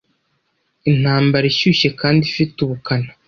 [0.89, 3.09] Intambara ishyushye kandi ifite ubukana